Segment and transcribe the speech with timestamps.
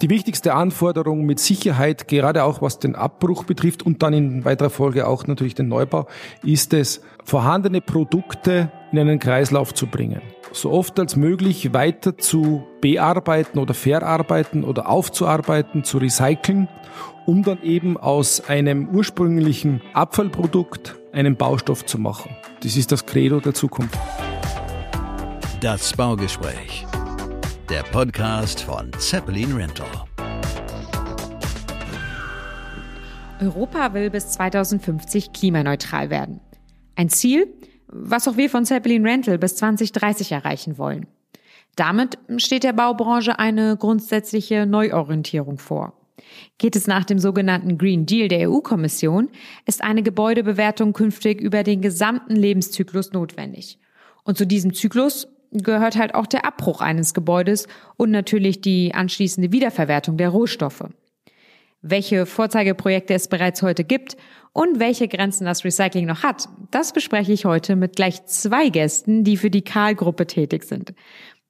[0.00, 4.70] Die wichtigste Anforderung mit Sicherheit, gerade auch was den Abbruch betrifft und dann in weiterer
[4.70, 6.06] Folge auch natürlich den Neubau,
[6.44, 10.22] ist es, vorhandene Produkte in einen Kreislauf zu bringen.
[10.52, 16.68] So oft als möglich weiter zu bearbeiten oder verarbeiten oder aufzuarbeiten, zu recyceln,
[17.26, 22.36] um dann eben aus einem ursprünglichen Abfallprodukt einen Baustoff zu machen.
[22.62, 23.98] Das ist das Credo der Zukunft.
[25.60, 26.86] Das Baugespräch
[27.70, 29.86] der Podcast von Zeppelin Rental.
[33.40, 36.40] Europa will bis 2050 klimaneutral werden.
[36.96, 37.46] Ein Ziel,
[37.88, 41.08] was auch wir von Zeppelin Rental bis 2030 erreichen wollen.
[41.76, 45.92] Damit steht der Baubranche eine grundsätzliche Neuorientierung vor.
[46.56, 49.28] Geht es nach dem sogenannten Green Deal der EU-Kommission,
[49.66, 53.78] ist eine Gebäudebewertung künftig über den gesamten Lebenszyklus notwendig.
[54.24, 57.66] Und zu diesem Zyklus gehört halt auch der Abbruch eines Gebäudes
[57.96, 60.84] und natürlich die anschließende Wiederverwertung der Rohstoffe.
[61.80, 64.16] Welche Vorzeigeprojekte es bereits heute gibt
[64.52, 69.22] und welche Grenzen das Recycling noch hat, das bespreche ich heute mit gleich zwei Gästen,
[69.22, 70.92] die für die Karl-Gruppe tätig sind.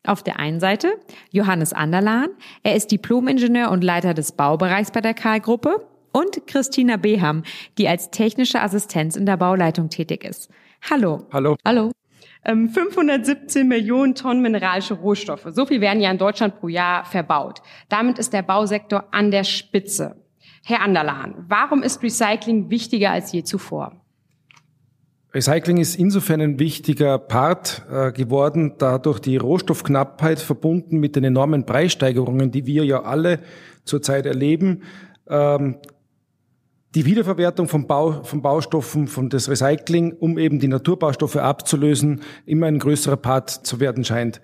[0.04, 0.92] Auf der einen Seite
[1.30, 2.28] Johannes Anderlan,
[2.62, 7.42] er ist Diplomingenieur und Leiter des Baubereichs bei der Karl-Gruppe und Christina Beham,
[7.78, 10.50] die als technische Assistenz in der Bauleitung tätig ist.
[10.88, 11.26] Hallo.
[11.32, 11.56] Hallo.
[11.64, 11.90] Hallo.
[12.48, 15.46] 517 ähm, Millionen Tonnen mineralische Rohstoffe.
[15.50, 17.60] So viel werden ja in Deutschland pro Jahr verbaut.
[17.88, 20.16] Damit ist der Bausektor an der Spitze.
[20.64, 23.92] Herr Anderlan, warum ist Recycling wichtiger als je zuvor?
[25.34, 31.24] Recycling ist insofern ein wichtiger Part äh, geworden, da durch die Rohstoffknappheit verbunden mit den
[31.24, 33.40] enormen Preissteigerungen, die wir ja alle
[33.84, 34.82] zurzeit erleben,
[35.28, 35.76] ähm,
[36.94, 42.66] die Wiederverwertung von, Bau, von Baustoffen, von das Recycling, um eben die Naturbaustoffe abzulösen, immer
[42.66, 44.40] ein größerer Part zu werden scheint.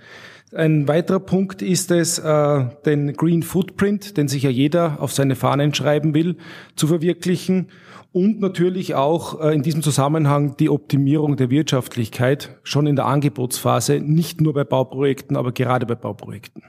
[0.54, 5.34] Ein weiterer Punkt ist es, äh, den Green Footprint, den sich ja jeder auf seine
[5.36, 6.36] Fahnen schreiben will,
[6.76, 7.68] zu verwirklichen
[8.12, 13.98] und natürlich auch äh, in diesem Zusammenhang die Optimierung der Wirtschaftlichkeit schon in der Angebotsphase,
[13.98, 16.62] nicht nur bei Bauprojekten, aber gerade bei Bauprojekten.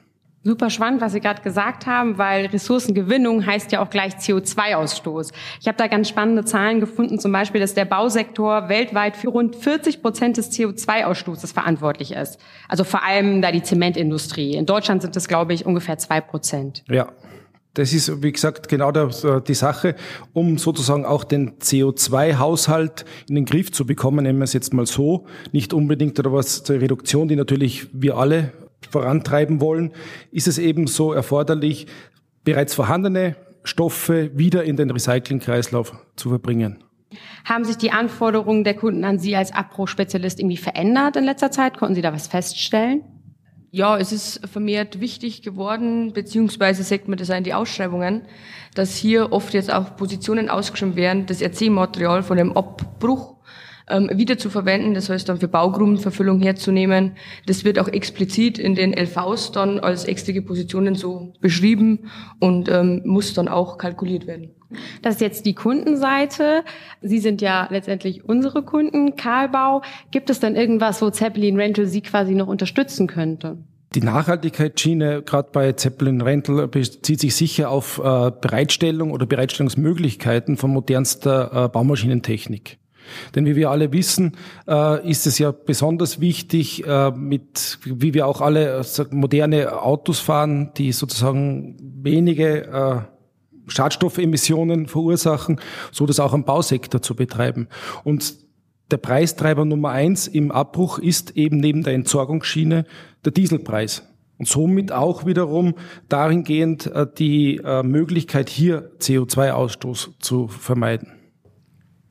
[0.47, 5.33] Super spannend, was Sie gerade gesagt haben, weil Ressourcengewinnung heißt ja auch gleich CO2-Ausstoß.
[5.59, 9.55] Ich habe da ganz spannende Zahlen gefunden, zum Beispiel, dass der Bausektor weltweit für rund
[9.55, 12.37] 40 Prozent des CO2-Ausstoßes verantwortlich ist.
[12.69, 14.53] Also vor allem da die Zementindustrie.
[14.53, 16.83] In Deutschland sind es, glaube ich, ungefähr zwei Prozent.
[16.89, 17.07] Ja.
[17.73, 19.95] Das ist, wie gesagt, genau die Sache,
[20.31, 24.85] um sozusagen auch den CO2-Haushalt in den Griff zu bekommen, nehmen wir es jetzt mal
[24.85, 28.53] so, nicht unbedingt oder was zur Reduktion, die natürlich wir alle
[28.91, 29.91] vorantreiben wollen,
[30.31, 31.87] ist es eben so erforderlich,
[32.43, 36.83] bereits vorhandene Stoffe wieder in den Recyclingkreislauf zu verbringen.
[37.45, 41.77] Haben sich die Anforderungen der Kunden an Sie als Abbruchspezialist irgendwie verändert in letzter Zeit?
[41.77, 43.03] Konnten Sie da was feststellen?
[43.71, 48.21] Ja, es ist vermehrt wichtig geworden, beziehungsweise sagt man das auch in die Ausschreibungen,
[48.73, 53.34] dass hier oft jetzt auch Positionen ausgeschrieben werden, das RC-Material von dem Abbruch
[53.87, 57.13] ähm, wieder zu verwenden, das heißt dann für Baugrundenverfüllung herzunehmen.
[57.45, 63.01] Das wird auch explizit in den LVs dann als extra Positionen so beschrieben und ähm,
[63.05, 64.51] muss dann auch kalkuliert werden.
[65.01, 66.63] Das ist jetzt die Kundenseite.
[67.01, 69.81] Sie sind ja letztendlich unsere Kunden, Karlbau.
[70.11, 73.57] Gibt es dann irgendwas, wo Zeppelin Rental Sie quasi noch unterstützen könnte?
[73.93, 80.71] Die Nachhaltigkeitsschiene, gerade bei Zeppelin Rental, bezieht sich sicher auf äh, Bereitstellung oder Bereitstellungsmöglichkeiten von
[80.71, 82.77] modernster äh, Baumaschinentechnik.
[83.33, 88.27] Denn wie wir alle wissen, äh, ist es ja besonders wichtig, äh, mit, wie wir
[88.27, 93.05] auch alle äh, moderne Autos fahren, die sozusagen wenige
[93.67, 95.59] Schadstoffemissionen verursachen,
[95.91, 97.67] so das auch am Bausektor zu betreiben.
[98.03, 98.35] Und
[98.91, 102.85] der Preistreiber Nummer eins im Abbruch ist eben neben der Entsorgungsschiene
[103.23, 104.07] der Dieselpreis.
[104.37, 105.73] Und somit auch wiederum
[106.09, 111.13] dahingehend die Möglichkeit, hier CO2-Ausstoß zu vermeiden.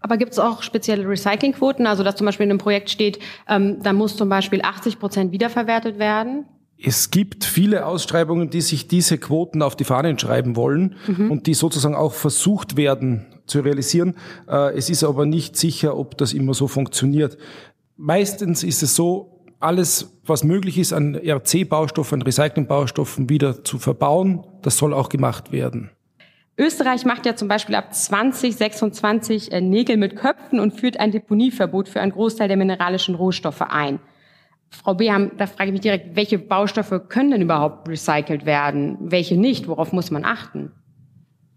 [0.04, 3.82] Aber gibt es auch spezielle Recyclingquoten, also dass zum Beispiel in einem Projekt steht, ähm,
[3.82, 6.44] da muss zum Beispiel 80 Prozent wiederverwertet werden?
[6.76, 11.30] Es gibt viele Ausschreibungen, die sich diese Quoten auf die Fahnen schreiben wollen mhm.
[11.30, 14.16] und die sozusagen auch versucht werden zu realisieren.
[14.46, 17.38] Äh, es ist aber nicht sicher, ob das immer so funktioniert.
[17.96, 24.76] Meistens ist es so, alles, was möglich ist an RC-Baustoffen, Recycling-Baustoffen wieder zu verbauen, das
[24.76, 25.92] soll auch gemacht werden.
[26.56, 31.88] Österreich macht ja zum Beispiel ab 2026 äh, Nägel mit Köpfen und führt ein Deponieverbot
[31.88, 33.98] für einen Großteil der mineralischen Rohstoffe ein.
[34.70, 38.98] Frau Beham, da frage ich mich direkt, welche Baustoffe können denn überhaupt recycelt werden?
[39.00, 39.68] Welche nicht?
[39.68, 40.72] Worauf muss man achten?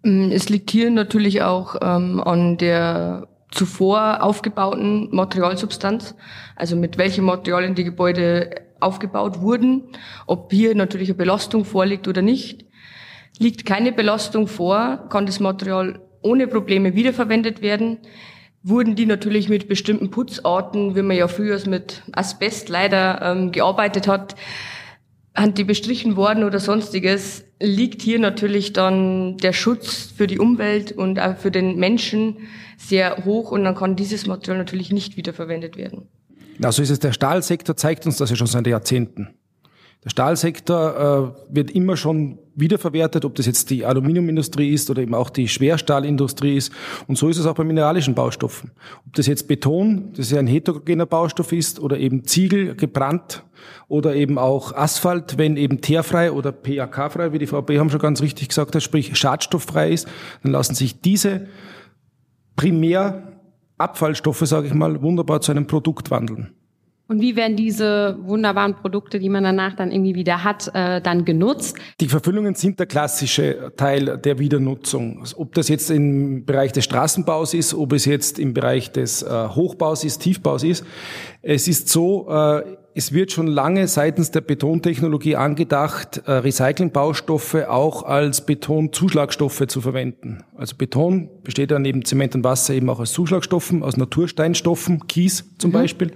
[0.03, 6.15] Mm, es liegt hier natürlich auch ähm, an der zuvor aufgebauten Materialsubstanz,
[6.55, 8.49] also mit welchen Materialien die Gebäude
[8.79, 9.83] aufgebaut wurden,
[10.27, 12.66] ob hier natürlich eine Belastung vorliegt oder nicht.
[13.39, 17.99] Liegt keine Belastung vor, kann das Material ohne Probleme wiederverwendet werden.
[18.63, 24.07] Wurden die natürlich mit bestimmten Putzarten, wie man ja früher mit Asbest leider ähm, gearbeitet
[24.07, 24.35] hat,
[25.53, 31.19] die bestrichen worden oder sonstiges, liegt hier natürlich dann der Schutz für die Umwelt und
[31.19, 32.37] auch für den Menschen
[32.77, 36.07] sehr hoch und dann kann dieses Material natürlich nicht wiederverwendet werden.
[36.61, 39.29] Also ist es, der Stahlsektor zeigt uns das ja schon seit Jahrzehnten.
[40.03, 45.13] Der Stahlsektor äh, wird immer schon wiederverwertet, ob das jetzt die Aluminiumindustrie ist oder eben
[45.13, 46.73] auch die Schwerstahlindustrie ist.
[47.07, 48.71] Und so ist es auch bei mineralischen Baustoffen.
[49.05, 53.43] Ob das jetzt Beton, das ja ein heterogener Baustoff ist, oder eben Ziegel gebrannt
[53.87, 58.21] oder eben auch Asphalt, wenn eben teerfrei oder PAK-frei, wie die Frau Beham schon ganz
[58.21, 60.07] richtig gesagt hat, sprich schadstofffrei ist,
[60.43, 61.47] dann lassen sich diese
[62.55, 63.39] primär
[63.77, 66.56] Abfallstoffe, sage ich mal, wunderbar zu einem Produkt wandeln.
[67.07, 71.23] Und wie werden diese wunderbaren Produkte, die man danach dann irgendwie wieder hat, äh, dann
[71.23, 71.77] genutzt?
[72.01, 75.23] Die Verfüllungen sind der klassische Teil der Wiedernutzung.
[75.37, 79.29] Ob das jetzt im Bereich des Straßenbaus ist, ob es jetzt im Bereich des äh,
[79.29, 80.85] Hochbaus ist, Tiefbaus ist.
[81.41, 82.63] Es ist so, äh,
[82.93, 90.43] es wird schon lange seitens der Betontechnologie angedacht, äh, Recyclingbaustoffe auch als Betonzuschlagstoffe zu verwenden.
[90.57, 95.45] Also Beton besteht ja neben Zement und Wasser eben auch aus Zuschlagstoffen, aus Natursteinstoffen, Kies
[95.59, 95.73] zum mhm.
[95.75, 96.11] Beispiel.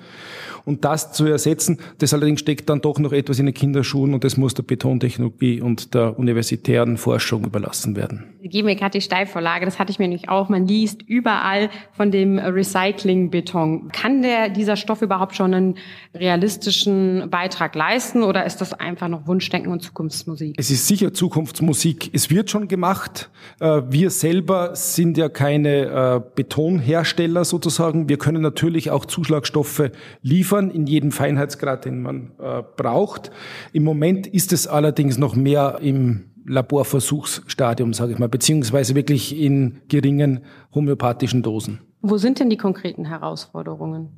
[0.65, 4.23] Und das zu ersetzen, das allerdings steckt dann doch noch etwas in den Kinderschuhen und
[4.23, 8.23] das muss der Betontechnologie und der universitären Forschung überlassen werden.
[8.41, 10.49] Sie geben mir gerade die Steilvorlage, das hatte ich mir nämlich auch.
[10.49, 13.89] Man liest überall von dem Recycling-Beton.
[13.91, 15.75] Kann der, dieser Stoff überhaupt schon einen
[16.13, 20.55] realistischen Beitrag leisten oder ist das einfach noch Wunschdenken und Zukunftsmusik?
[20.57, 22.09] Es ist sicher Zukunftsmusik.
[22.13, 23.29] Es wird schon gemacht.
[23.59, 28.09] Äh, wir selber sind ja keine äh, Betonhersteller sozusagen.
[28.09, 29.91] Wir können natürlich auch Zuschlagstoffe
[30.21, 33.31] liefern liefern in jedem Feinheitsgrad, den man äh, braucht.
[33.73, 39.81] Im Moment ist es allerdings noch mehr im Laborversuchsstadium, sage ich mal, beziehungsweise wirklich in
[39.87, 40.41] geringen
[40.73, 41.79] homöopathischen Dosen.
[42.01, 44.09] Wo sind denn die konkreten Herausforderungen?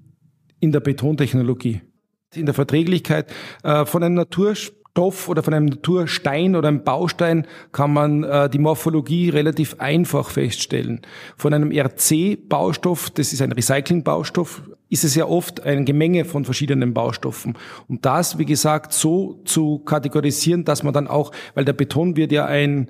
[0.60, 1.82] In der Betontechnologie,
[2.34, 3.32] in der Verträglichkeit
[3.64, 8.48] äh, von einem Naturstoff Stoff oder von einem Naturstein oder einem Baustein kann man äh,
[8.48, 11.02] die Morphologie relativ einfach feststellen.
[11.36, 16.94] Von einem RC-Baustoff, das ist ein Recycling-Baustoff, ist es ja oft ein Gemenge von verschiedenen
[16.94, 17.58] Baustoffen.
[17.88, 22.32] Und das, wie gesagt, so zu kategorisieren, dass man dann auch, weil der Beton wird
[22.32, 22.88] ja ein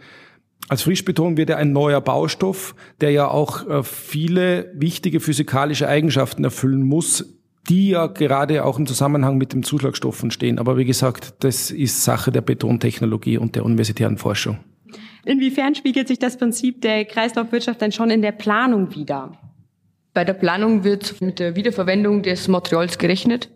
[0.69, 6.45] als Frischbeton wird er ein neuer Baustoff, der ja auch äh, viele wichtige physikalische Eigenschaften
[6.45, 7.33] erfüllen muss,
[7.69, 10.59] die ja gerade auch im Zusammenhang mit dem Zuschlagstoffen stehen.
[10.59, 14.59] Aber wie gesagt, das ist Sache der Betontechnologie und der universitären Forschung.
[15.25, 19.31] Inwiefern spiegelt sich das Prinzip der Kreislaufwirtschaft denn schon in der Planung wieder?
[20.13, 23.49] Bei der Planung wird mit der Wiederverwendung des Materials gerechnet.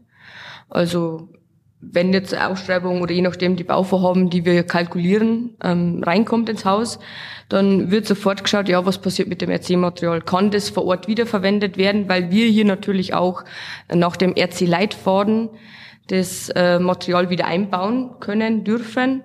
[0.70, 1.30] Also
[1.80, 7.00] wenn jetzt Ausschreibung oder je nachdem die Bauvorhaben, die wir kalkulieren, ähm, reinkommt ins Haus,
[7.50, 10.22] dann wird sofort geschaut, ja, was passiert mit dem RC-Material?
[10.22, 12.10] Kann das vor Ort wiederverwendet werden?
[12.10, 13.44] Weil wir hier natürlich auch
[13.94, 15.50] nach dem RC-Leitfaden
[16.08, 19.24] das äh, Material wieder einbauen können, dürfen.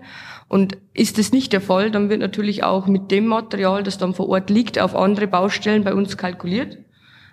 [0.48, 4.12] Und ist das nicht der Fall, dann wird natürlich auch mit dem Material, das dann
[4.12, 6.76] vor Ort liegt, auf andere Baustellen bei uns kalkuliert.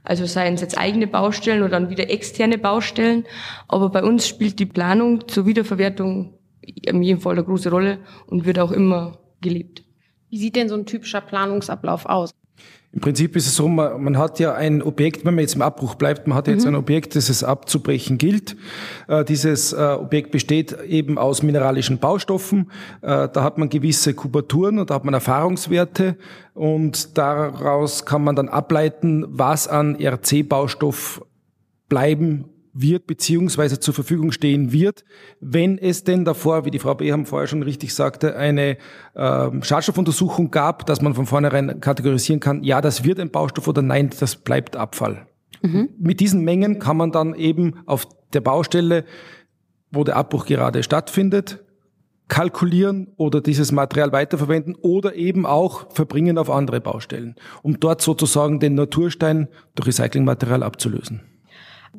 [0.03, 3.25] Also seien es jetzt eigene Baustellen oder dann wieder externe Baustellen.
[3.67, 8.45] Aber bei uns spielt die Planung zur Wiederverwertung in jedem Fall eine große Rolle und
[8.45, 9.83] wird auch immer gelebt.
[10.29, 12.31] Wie sieht denn so ein typischer Planungsablauf aus?
[12.91, 15.61] Im Prinzip ist es so, man, man, hat ja ein Objekt, wenn man jetzt im
[15.61, 16.69] Abbruch bleibt, man hat jetzt mhm.
[16.69, 18.55] ein Objekt, das es abzubrechen gilt.
[19.07, 22.71] Äh, dieses äh, Objekt besteht eben aus mineralischen Baustoffen.
[23.01, 26.15] Äh, da hat man gewisse Kubaturen und da hat man Erfahrungswerte
[26.55, 31.21] und daraus kann man dann ableiten, was an RC-Baustoff
[31.89, 35.03] bleiben wird beziehungsweise zur Verfügung stehen wird,
[35.39, 38.77] wenn es denn davor, wie die Frau Beham vorher schon richtig sagte, eine
[39.15, 43.81] äh, Schadstoffuntersuchung gab, dass man von vornherein kategorisieren kann, ja, das wird ein Baustoff oder
[43.81, 45.27] nein, das bleibt Abfall.
[45.61, 45.89] Mhm.
[45.97, 49.05] Mit diesen Mengen kann man dann eben auf der Baustelle,
[49.91, 51.63] wo der Abbruch gerade stattfindet,
[52.27, 58.59] kalkulieren oder dieses Material weiterverwenden oder eben auch verbringen auf andere Baustellen, um dort sozusagen
[58.59, 61.21] den Naturstein durch Recyclingmaterial abzulösen.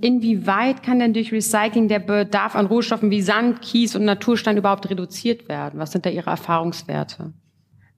[0.00, 4.88] Inwieweit kann denn durch Recycling der Bedarf an Rohstoffen wie Sand, Kies und Naturstein überhaupt
[4.88, 5.80] reduziert werden?
[5.80, 7.32] Was sind da Ihre Erfahrungswerte?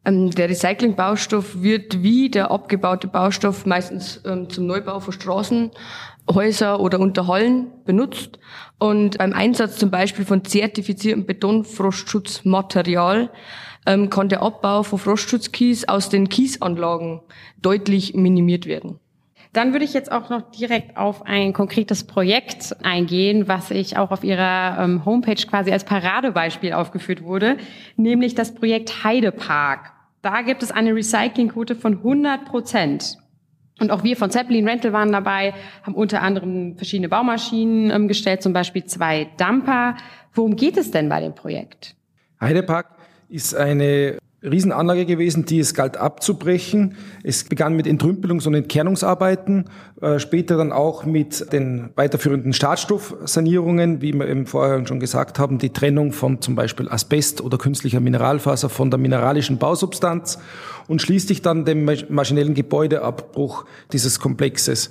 [0.05, 5.71] Ähm, der Recyclingbaustoff wird wie der abgebaute Baustoff meistens ähm, zum Neubau von Straßen,
[6.33, 8.39] Häuser oder Unterhallen benutzt.
[8.79, 13.31] Und beim Einsatz zum Beispiel von zertifiziertem Betonfrostschutzmaterial
[13.87, 17.21] ähm, kann der Abbau von Frostschutzkies aus den Kiesanlagen
[17.61, 18.99] deutlich minimiert werden.
[19.53, 24.11] Dann würde ich jetzt auch noch direkt auf ein konkretes Projekt eingehen, was ich auch
[24.11, 27.59] auf Ihrer ähm, Homepage quasi als Paradebeispiel aufgeführt wurde,
[27.97, 29.93] nämlich das Projekt Heidepark.
[30.23, 33.19] Da gibt es eine Recyclingquote von 100 Prozent.
[33.79, 38.43] Und auch wir von Zeppelin Rental waren dabei, haben unter anderem verschiedene Baumaschinen ähm, gestellt,
[38.43, 39.97] zum Beispiel zwei Dumper.
[40.33, 41.95] Worum geht es denn bei dem Projekt?
[42.41, 42.87] Heidepark
[43.29, 46.97] ist eine Riesenanlage gewesen, die es galt abzubrechen.
[47.23, 49.67] Es begann mit Entrümpelungs- und Entkernungsarbeiten,
[50.01, 55.59] äh, später dann auch mit den weiterführenden Schadstoffsanierungen, wie wir eben vorher schon gesagt haben,
[55.59, 60.39] die Trennung von zum Beispiel Asbest oder künstlicher Mineralfaser von der mineralischen Bausubstanz
[60.89, 64.91] und schließlich dann dem maschinellen Gebäudeabbruch dieses Komplexes.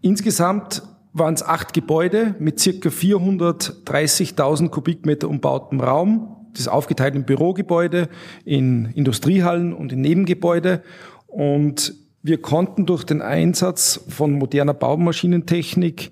[0.00, 0.82] Insgesamt
[1.12, 8.08] waren es acht Gebäude mit circa 430.000 Kubikmeter umbautem Raum das ist aufgeteilt in Bürogebäude,
[8.44, 10.82] in Industriehallen und in Nebengebäude.
[11.26, 16.10] Und wir konnten durch den Einsatz von moderner Baumaschinentechnik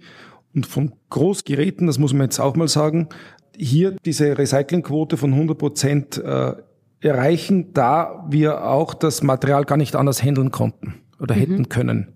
[0.54, 3.08] und von Großgeräten, das muss man jetzt auch mal sagen,
[3.56, 6.54] hier diese Recyclingquote von 100 Prozent äh,
[7.00, 11.40] erreichen, da wir auch das Material gar nicht anders handeln konnten oder mhm.
[11.40, 12.12] hätten können.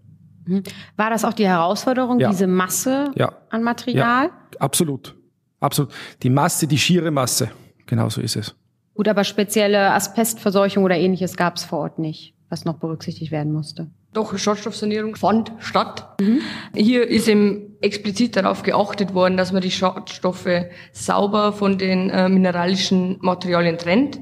[0.47, 0.63] Mhm.
[0.97, 2.31] War das auch die Herausforderung, ja.
[2.31, 3.33] diese Masse ja.
[3.51, 4.27] an Material?
[4.27, 5.15] Ja, absolut.
[5.61, 5.93] Absolut.
[6.23, 7.51] Die Masse, die schiere Masse.
[7.89, 8.55] Genau so ist es.
[8.95, 13.53] Gut, aber spezielle Asbestverseuchung oder ähnliches gab es vor Ort nicht, was noch berücksichtigt werden
[13.53, 13.89] musste.
[14.13, 16.17] Doch, Schadstoffsanierung fand statt.
[16.21, 16.41] Mhm.
[16.75, 22.29] Hier ist eben explizit darauf geachtet worden, dass man die Schadstoffe sauber von den äh,
[22.29, 24.21] mineralischen Materialien trennt.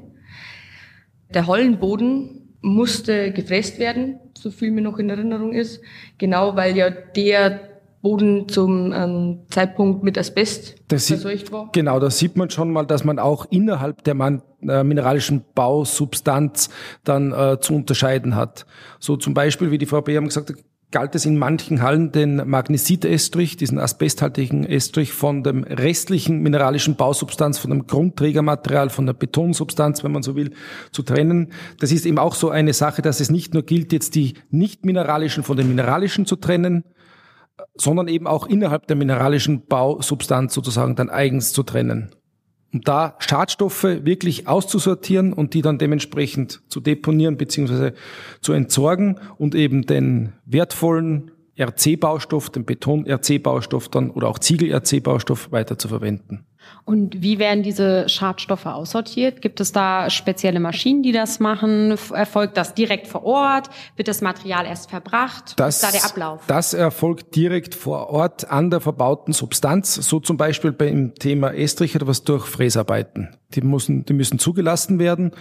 [1.32, 5.80] Der Hallenboden musste gefräst werden, so viel mir noch in Erinnerung ist.
[6.18, 7.75] Genau, weil ja der
[8.06, 11.70] Boden zum ähm, Zeitpunkt mit Asbest das verseucht war?
[11.72, 16.70] Genau, da sieht man schon mal, dass man auch innerhalb der man, äh, mineralischen Bausubstanz
[17.02, 18.64] dann äh, zu unterscheiden hat.
[19.00, 20.56] So zum Beispiel, wie die Frau Beam gesagt hat,
[20.92, 27.58] galt es in manchen Hallen den Magnesit-Estrich, diesen asbesthaltigen Estrich von dem restlichen mineralischen Bausubstanz,
[27.58, 30.52] von dem Grundträgermaterial, von der Betonsubstanz, wenn man so will,
[30.92, 31.50] zu trennen.
[31.80, 34.84] Das ist eben auch so eine Sache, dass es nicht nur gilt, jetzt die nicht
[34.84, 36.84] mineralischen von den mineralischen zu trennen,
[37.74, 42.10] sondern eben auch innerhalb der mineralischen Bausubstanz sozusagen dann eigens zu trennen.
[42.72, 47.92] Um da Schadstoffe wirklich auszusortieren und die dann dementsprechend zu deponieren bzw.
[48.40, 55.88] zu entsorgen und eben den wertvollen RC-Baustoff, den Beton-RC-Baustoff dann oder auch Ziegel-RC-Baustoff weiter zu
[55.88, 56.44] verwenden.
[56.84, 59.42] Und wie werden diese Schadstoffe aussortiert?
[59.42, 61.96] Gibt es da spezielle Maschinen, die das machen?
[62.12, 63.70] Erfolgt das direkt vor Ort?
[63.96, 65.54] Wird das Material erst verbracht?
[65.56, 66.42] Das, ist da der Ablauf?
[66.46, 69.94] Das erfolgt direkt vor Ort an der verbauten Substanz.
[69.94, 73.36] So zum Beispiel beim Thema Estrich oder was durch Fräsarbeiten.
[73.54, 75.32] Die müssen, die müssen zugelassen werden,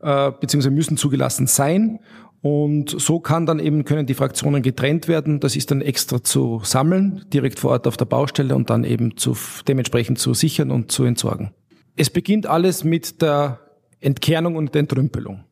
[0.00, 2.00] äh, beziehungsweise müssen zugelassen sein.
[2.46, 5.40] Und so kann dann eben, können die Fraktionen getrennt werden.
[5.40, 9.16] Das ist dann extra zu sammeln, direkt vor Ort auf der Baustelle und dann eben
[9.16, 9.36] zu,
[9.66, 11.50] dementsprechend zu sichern und zu entsorgen.
[11.96, 13.58] Es beginnt alles mit der
[13.98, 15.42] Entkernung und Entrümpelung.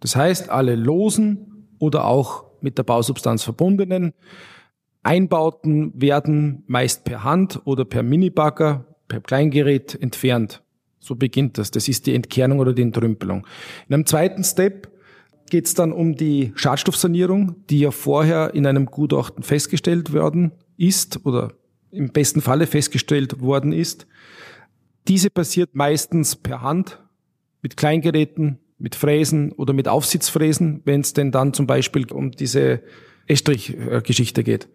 [0.00, 4.12] Das heißt, alle losen oder auch mit der Bausubstanz verbundenen
[5.02, 10.62] Einbauten werden meist per Hand oder per Minibagger, per Kleingerät entfernt.
[10.98, 11.70] So beginnt das.
[11.70, 13.46] Das ist die Entkernung oder die Entrümpelung.
[13.88, 14.93] In einem zweiten Step
[15.54, 21.24] geht es dann um die Schadstoffsanierung, die ja vorher in einem Gutachten festgestellt worden ist
[21.24, 21.52] oder
[21.92, 24.08] im besten Falle festgestellt worden ist.
[25.06, 27.00] Diese passiert meistens per Hand
[27.62, 32.82] mit Kleingeräten, mit Fräsen oder mit Aufsitzfräsen, wenn es denn dann zum Beispiel um diese
[33.28, 34.68] Estrich-Geschichte geht.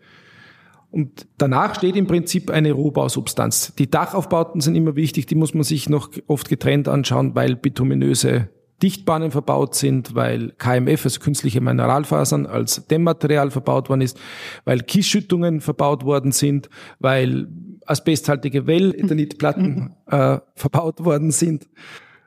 [0.91, 3.75] Und danach steht im Prinzip eine Rohbausubstanz.
[3.77, 8.47] Die Dachaufbauten sind immer wichtig, die muss man sich noch oft getrennt anschauen, weil bituminöse
[8.81, 14.19] Dichtbahnen verbaut sind, weil KMF, also künstliche Mineralfasern, als Dämmmaterial verbaut worden ist,
[14.65, 16.69] weil Kiesschüttungen verbaut worden sind,
[16.99, 17.47] weil
[17.85, 21.67] asbesthaltige Well-Ethanitplatten äh, verbaut worden sind.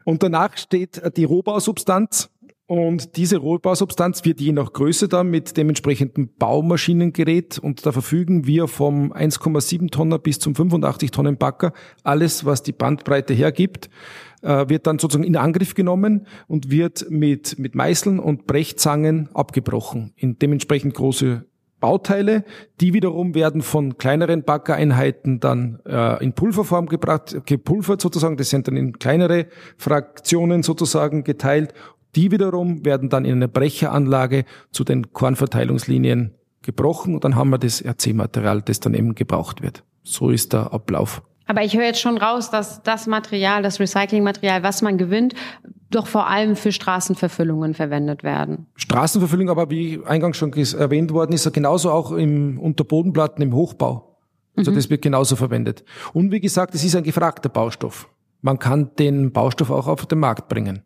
[0.05, 2.31] Und danach steht die Rohbausubstanz.
[2.67, 8.69] Und diese Rohbausubstanz wird je nach Größe dann mit dementsprechendem Baumaschinengerät und da verfügen wir
[8.69, 11.73] vom 1,7 Tonner bis zum 85 Tonnen Backer
[12.05, 13.91] alles, was die Bandbreite hergibt,
[14.43, 20.13] äh, wird dann sozusagen in Angriff genommen und wird mit, mit Meißeln und Brechzangen abgebrochen
[20.17, 21.45] in dementsprechend große
[21.83, 22.45] Bauteile,
[22.81, 28.69] die wiederum werden von kleineren Backereinheiten dann äh, in Pulverform gebracht, gepulvert sozusagen, das sind
[28.69, 31.75] dann in kleinere Fraktionen sozusagen geteilt.
[32.15, 37.59] Die wiederum werden dann in einer Brecheranlage zu den Kornverteilungslinien gebrochen und dann haben wir
[37.59, 39.83] das RC-Material, das dann eben gebraucht wird.
[40.03, 41.23] So ist der Ablauf.
[41.47, 45.35] Aber ich höre jetzt schon raus, dass das Material, das Recyclingmaterial, was man gewinnt,
[45.91, 48.67] doch vor allem für Straßenverfüllungen verwendet werden.
[48.77, 54.19] Straßenverfüllung, aber wie eingangs schon erwähnt worden ist, genauso auch im Unterbodenplatten im Hochbau.
[54.57, 54.77] Also mhm.
[54.77, 55.85] das wird genauso verwendet.
[56.13, 58.09] Und wie gesagt, es ist ein gefragter Baustoff.
[58.43, 60.83] Man kann den Baustoff auch auf den Markt bringen.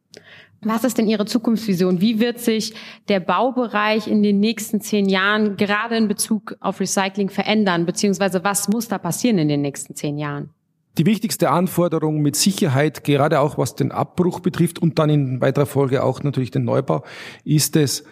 [0.62, 2.00] Was ist denn Ihre Zukunftsvision?
[2.00, 2.74] Wie wird sich
[3.08, 7.86] der Baubereich in den nächsten zehn Jahren gerade in Bezug auf Recycling verändern?
[7.86, 10.50] Beziehungsweise was muss da passieren in den nächsten zehn Jahren?
[10.98, 15.66] Die wichtigste Anforderung mit Sicherheit, gerade auch was den Abbruch betrifft und dann in weiterer
[15.66, 17.04] Folge auch natürlich den Neubau,
[17.44, 18.04] ist es,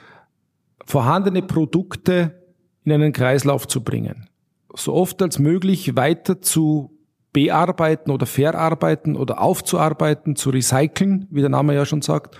[0.84, 2.42] vorhandene Produkte
[2.84, 4.28] in einen Kreislauf zu bringen.
[4.74, 6.93] So oft als möglich weiter zu
[7.34, 12.38] bearbeiten oder verarbeiten oder aufzuarbeiten, zu recyceln, wie der Name ja schon sagt,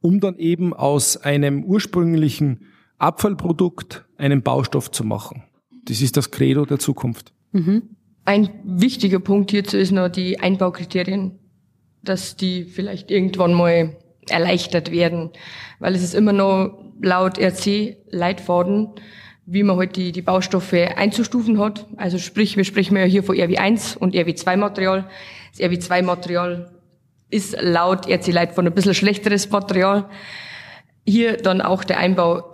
[0.00, 2.66] um dann eben aus einem ursprünglichen
[2.98, 5.44] Abfallprodukt einen Baustoff zu machen.
[5.84, 7.32] Das ist das Credo der Zukunft.
[7.52, 7.82] Mhm.
[8.24, 11.38] Ein wichtiger Punkt hierzu ist noch die Einbaukriterien,
[12.02, 13.96] dass die vielleicht irgendwann mal
[14.28, 15.30] erleichtert werden,
[15.80, 18.88] weil es ist immer noch laut RC Leitfaden
[19.46, 21.86] wie man halt die, die Baustoffe einzustufen hat.
[21.96, 25.08] Also sprich, wir sprechen ja hier von RW1 und RW2-Material.
[25.52, 26.70] Das RW2-Material
[27.30, 30.08] ist laut RC von ein bisschen schlechteres Material.
[31.04, 32.52] Hier dann auch der Einbau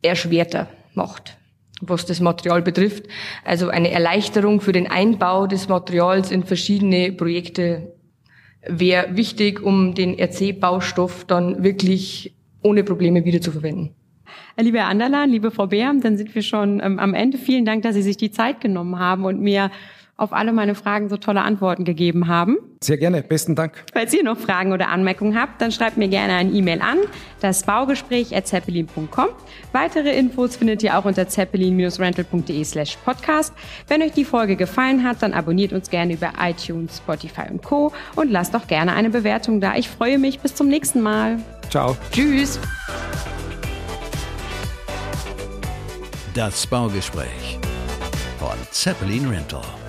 [0.00, 1.36] erschwerter macht,
[1.80, 3.06] was das Material betrifft.
[3.44, 7.94] Also eine Erleichterung für den Einbau des Materials in verschiedene Projekte
[8.66, 13.94] wäre wichtig, um den RC-Baustoff dann wirklich ohne Probleme wieder zu verwenden.
[14.58, 17.38] Liebe Herr Anderlan, liebe Frau Beer, dann sind wir schon ähm, am Ende.
[17.38, 19.70] Vielen Dank, dass Sie sich die Zeit genommen haben und mir
[20.22, 22.58] auf alle meine Fragen so tolle Antworten gegeben haben.
[22.80, 23.72] Sehr gerne, besten Dank.
[23.92, 26.98] Falls ihr noch Fragen oder Anmerkungen habt, dann schreibt mir gerne ein E-Mail an,
[27.40, 29.28] das Baugespräch at zeppelin.com.
[29.72, 33.52] Weitere Infos findet ihr auch unter zeppelin-rental.de slash podcast.
[33.88, 37.92] Wenn euch die Folge gefallen hat, dann abonniert uns gerne über iTunes, Spotify und Co.
[38.14, 39.74] und lasst auch gerne eine Bewertung da.
[39.74, 40.38] Ich freue mich.
[40.38, 41.38] Bis zum nächsten Mal.
[41.68, 41.96] Ciao.
[42.12, 42.60] Tschüss.
[46.34, 47.58] Das Baugespräch
[48.38, 49.81] von Zeppelin Rental.